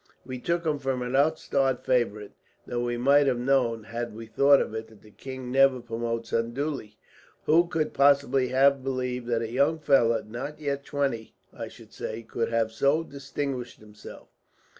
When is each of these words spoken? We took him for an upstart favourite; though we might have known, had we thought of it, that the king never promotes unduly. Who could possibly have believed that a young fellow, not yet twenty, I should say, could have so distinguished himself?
We 0.25 0.39
took 0.39 0.65
him 0.65 0.79
for 0.79 0.93
an 1.05 1.15
upstart 1.15 1.85
favourite; 1.85 2.31
though 2.65 2.83
we 2.83 2.97
might 2.97 3.27
have 3.27 3.37
known, 3.37 3.83
had 3.83 4.15
we 4.15 4.25
thought 4.25 4.59
of 4.59 4.73
it, 4.73 4.87
that 4.87 5.03
the 5.03 5.11
king 5.11 5.51
never 5.51 5.79
promotes 5.79 6.33
unduly. 6.33 6.97
Who 7.43 7.67
could 7.67 7.93
possibly 7.93 8.47
have 8.47 8.83
believed 8.83 9.27
that 9.27 9.43
a 9.43 9.51
young 9.51 9.77
fellow, 9.77 10.23
not 10.27 10.59
yet 10.59 10.83
twenty, 10.85 11.35
I 11.53 11.67
should 11.67 11.93
say, 11.93 12.23
could 12.23 12.49
have 12.49 12.71
so 12.71 13.03
distinguished 13.03 13.79
himself? 13.79 14.29